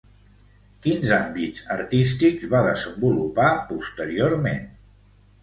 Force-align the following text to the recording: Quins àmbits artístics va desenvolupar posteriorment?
Quins 0.85 1.11
àmbits 1.17 1.65
artístics 1.75 2.47
va 2.55 2.63
desenvolupar 2.69 3.47
posteriorment? 3.69 4.67